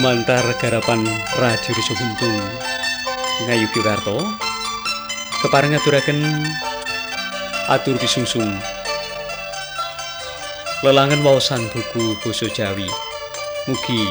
[0.00, 1.04] lumantar garapan
[1.36, 2.40] Radio Riso Buntung
[3.44, 4.16] Ngayugi Warto
[5.44, 6.24] kepareng aturaken
[7.68, 8.48] atur pisungsung
[10.80, 12.88] lelangan wawasan buku basa Jawi
[13.68, 14.08] mugi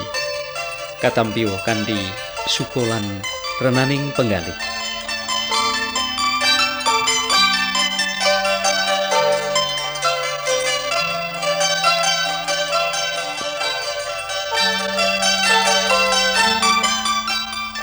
[1.01, 1.97] katampiwa kanthi
[2.45, 3.25] sukolan
[3.57, 4.68] renaning penggalih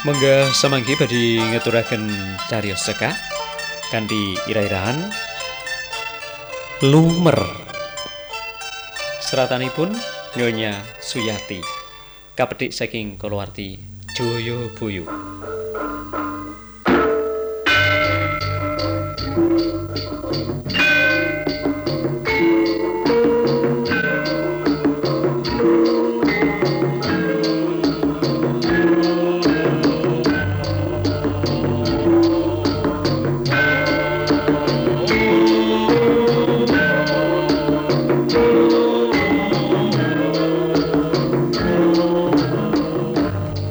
[0.07, 2.07] Mengga samangke badhe ngeturaken
[2.47, 3.11] cariyos sekah
[3.91, 5.11] kanthi ira-irahan
[6.87, 7.35] Lumer.
[9.19, 9.99] Seratanipun
[10.39, 11.59] Nyonya Suyati.
[12.39, 13.83] Kapethik saking kulawarti
[14.15, 15.11] Joyoboyo.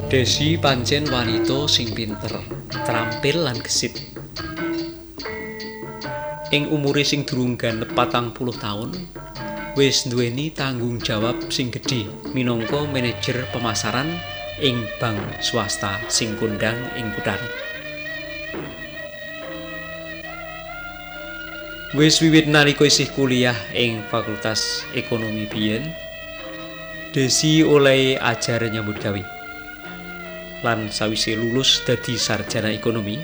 [0.05, 2.29] Desi pancen wanita sing pinter,
[2.85, 4.05] trampil lan gesit.
[6.53, 8.93] Ing umure sing durung ganep patang puluh taun,
[9.73, 12.05] wis nduweni tanggung jawab sing gedhe
[12.37, 14.13] minangka manajer pemasaran
[14.61, 17.49] ing bank swasta sing kondang ing kuthane.
[21.97, 25.81] Wis wiwit nalika isih kuliah ing Fakultas Ekonomi biyen,
[27.09, 29.34] Desi oleh ajar nyambut gawe.
[30.65, 33.21] Lan sawise lulus dadi sarjana ekonomi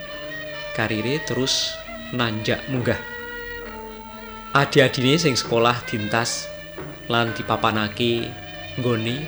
[0.77, 1.73] karire terus
[2.13, 3.01] nanjak munggah.
[4.53, 6.45] Adi-adine sing sekolah dintas
[7.09, 8.29] lan dipapanake
[8.77, 9.25] nggone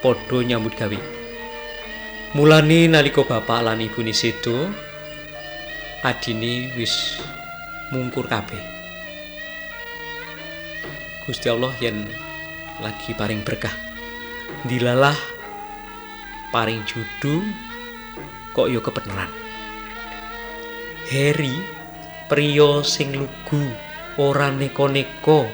[0.00, 1.00] padha nyambut gawe.
[2.32, 4.72] Mulane nalika bapak lan ibune sedo
[6.00, 7.20] adine wis
[7.92, 8.58] mungkur kabeh.
[11.28, 12.08] Gusti Allah yen
[12.80, 13.76] lagi paring berkah.
[14.66, 15.31] Dilalah
[16.52, 17.40] paring judu
[18.52, 19.32] kok yo kebenaran?
[21.08, 21.56] Harry
[22.28, 23.72] priya sing lugu
[24.20, 25.48] ora neko-neko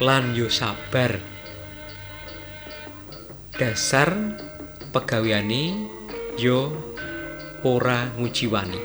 [0.00, 1.20] lan yo sabar.
[3.52, 4.16] Dasar
[4.90, 5.76] pegaweane
[6.40, 6.72] yo
[7.68, 8.80] ora ngujiwani.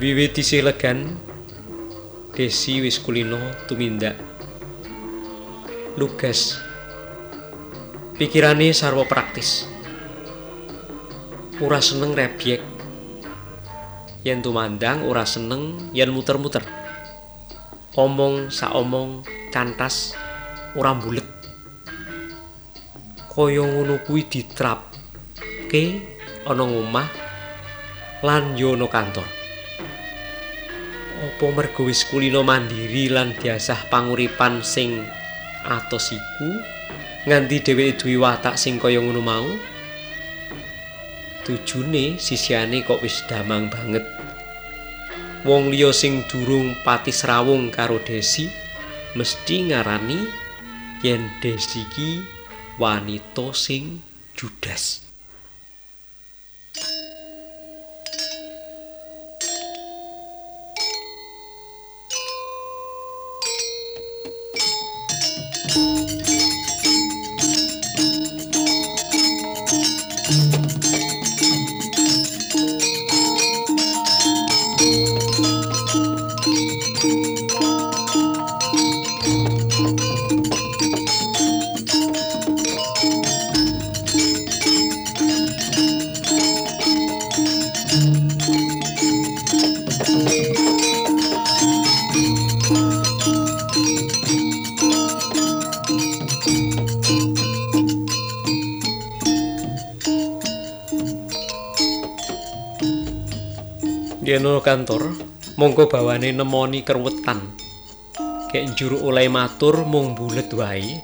[0.00, 1.12] Wiwit isih legan
[2.32, 3.36] Desi wis kulino
[3.68, 4.29] tumindak
[5.98, 6.58] lugas
[8.18, 9.66] pikirane sarwa praktis.
[11.58, 12.62] Ora seneng rebyek.
[14.20, 16.62] Yen tumandang ora seneng yen muter-muter.
[17.96, 20.14] Omong sak omong cantas
[20.78, 21.40] ora bulet
[23.30, 25.82] kaya ngono kuwi ditrapke
[26.44, 27.08] ana omah
[28.26, 29.24] lan yo ana kantor.
[31.20, 35.06] Apa mergo wis kulino mandiri lan diasah panguripan sing
[35.66, 36.60] atos iku
[37.28, 39.48] nganti dheweke duwe watak sing kaya ngono mau.
[41.44, 44.04] Tujune sisiane kok wis damang banget.
[45.44, 48.44] Wong liya sing durung pati srawung karo Desi
[49.16, 50.20] mesti ngarani
[51.00, 52.20] yen Desi ki
[52.76, 54.04] wanita sing
[54.36, 55.09] judas
[104.30, 105.10] yen kantor
[105.58, 107.50] mongko bawane nemoni kerwetan.
[108.54, 111.02] Kek njuru oleh matur mung bulet wae.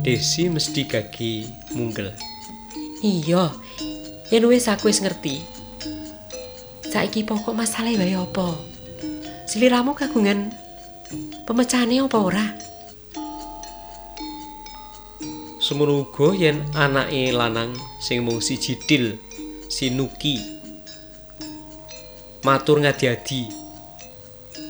[0.00, 1.44] Desi mesti gagi
[1.76, 2.16] munggel.
[3.04, 3.52] Iya
[4.32, 5.44] yen wis aku wis ngerti.
[6.88, 8.56] Saiki pokok masalah wae apa?
[9.44, 10.48] Sliramu kagungan
[11.44, 12.46] pemecahane apa ora?
[15.60, 19.20] Semono uga yen anake lanang sing mung siji dil
[19.68, 20.55] sinuki
[22.46, 23.50] matur ngadi-adi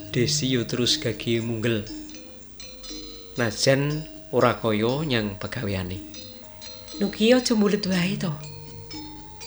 [0.09, 1.85] Desi yo terus gagi munggel
[3.37, 4.01] najan
[4.33, 6.01] ora kaya nyang pegaweane.
[6.97, 8.33] Nugi aja mulut wae to.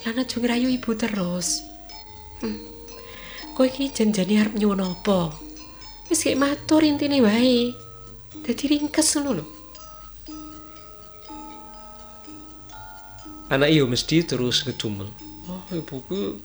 [0.06, 1.66] Lan aja ngrayu ibu terus.
[2.46, 2.62] Hmm.
[3.58, 5.34] Kowe iki janjane arep nyuwun apa?
[6.14, 7.74] Wis kek matur intine wae.
[8.46, 9.46] Dadi ringkes ngono lho.
[13.50, 15.10] Anak iyo mesti terus ngedumel.
[15.50, 16.38] Oh, ibuku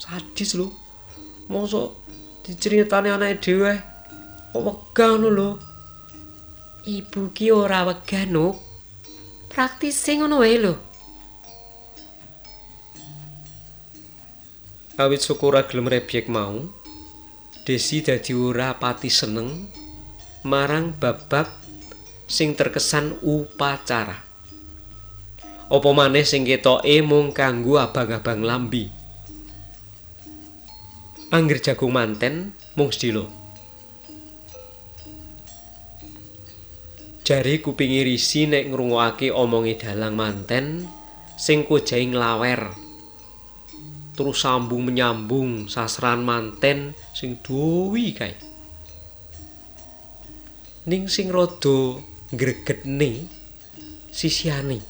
[0.00, 0.87] sadis lho.
[1.48, 1.96] Mosok
[2.44, 3.74] diceritani anake dhewe.
[4.52, 5.50] Kok wegah ngono lho.
[6.88, 8.56] Ibu ki ora wegah, Nuk.
[9.48, 10.74] Praktise ngono wae lho.
[14.98, 16.58] Awit syukur gelem rebyek mau,
[17.68, 19.68] Desi dadi ora pati seneng
[20.40, 21.44] marang bab-bab
[22.24, 24.24] sing terkesan upacara.
[25.68, 28.97] Apa maneh sing ketoke mung kanggo abang-abang lambi.
[31.28, 33.28] Angger jagung manten mung sedilo.
[37.24, 40.88] Jari kupingi risi nek ngrungokake omonge dalang manten
[41.36, 42.88] sing kojahe nglawer.
[44.18, 48.34] terus sambung menyambung sasran manten sing duwi kae
[50.90, 52.02] ning sing rada
[52.34, 53.30] gregetne
[54.10, 54.82] sisiane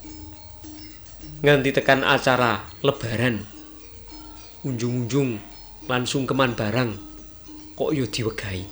[1.44, 3.44] nganti tekan acara lebaran
[4.64, 5.36] unjung-unjung
[5.88, 6.94] langsung keman barang
[7.74, 8.64] kok yo diwegahi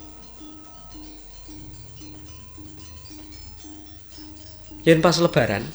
[4.87, 5.67] yen pas lebaran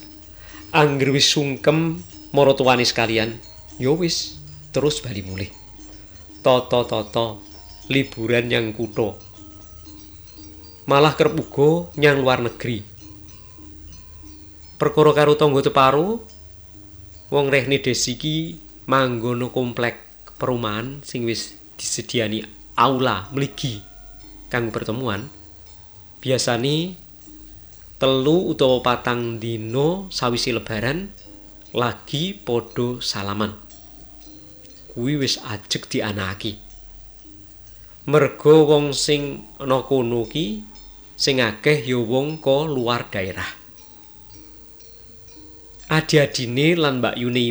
[0.72, 2.00] angger wis sungkem
[2.32, 3.36] maratuwani sekalian
[3.76, 4.40] yo wis
[4.72, 5.52] terus bali mulih.
[6.42, 7.44] Toto-toto
[7.92, 9.20] liburan yang kutho.
[10.90, 12.82] Malah kerep uga nyang luar negeri.
[14.82, 16.18] Perkara karo tangga teparu,
[17.30, 18.58] wong rehne desi iki
[18.90, 20.11] manggono komplek
[20.42, 22.42] perumahan sing wis disediani
[22.74, 23.86] aula mligi
[24.50, 25.30] kanggo pertemuan.
[26.18, 26.98] Biasane
[28.02, 31.14] telu utawa patang dino sawise lebaran
[31.78, 33.70] lagi podo salaman.
[34.92, 36.60] kuwi wis ajeg dianaki.
[38.12, 40.68] Mergo wong sing ana kono ki
[41.16, 43.48] sing akeh ya wong luar daerah.
[45.92, 47.44] Adi-adine lan Mbak Yune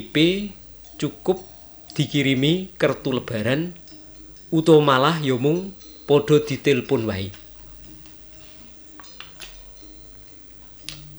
[0.97, 1.45] cukup
[1.97, 3.75] dikirimi kertu lebaran
[4.55, 5.75] utawa malah ya mung
[6.07, 7.29] padha ditelepon wae.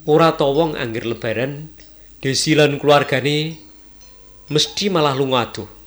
[0.08, 1.70] Ora ta wong angger lebaran
[2.22, 3.58] Desi lan keluargane
[4.46, 5.82] mesti malah lunga aduh.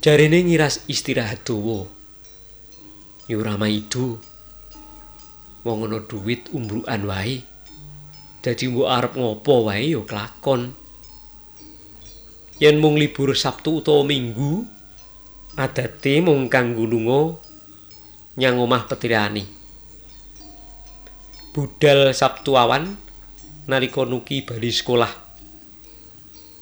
[0.00, 1.84] jarene ngiras istirahat dawa
[3.28, 4.16] yo ora maidu
[5.60, 7.44] wong ana duit umbrukan wae
[8.40, 10.72] dadi mbok arep ngopo wae yo kelakon
[12.60, 14.68] yen mung libur Sabtu utawa Minggu
[15.56, 17.40] adate mung kanggo lunga
[18.36, 19.58] nyang omah petirani
[21.50, 22.94] budal Sabtu awan
[23.66, 25.10] nalika nuki bali sekolah.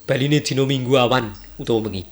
[0.08, 2.08] Baline dina Minggu awan utawa bengi.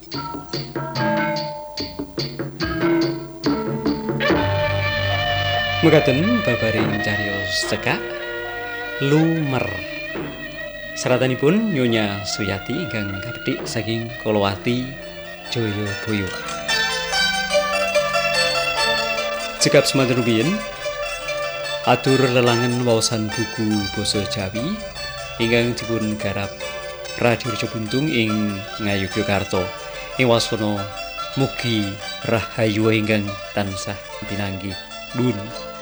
[5.81, 8.01] Mekaten babaring cariyos cekak
[9.01, 9.96] lumer.
[10.97, 14.89] Seratanipun Nyonya Suyati ingkang kapethik saking Kolowati
[15.53, 16.25] Jayabaya.
[19.61, 20.57] Cekap semanten rumiyin
[21.85, 24.65] atur lelangan wawasan buku basa Jawi
[25.37, 26.49] ingkang dipun garap
[27.21, 29.69] Radio Rejo Buntung ing Ngayogyakarta.
[30.17, 30.81] Ing wasana
[31.37, 31.93] mugi
[32.25, 34.01] rahayu ingkang tansah
[34.33, 34.73] pinanggih.
[35.13, 35.76] Dun.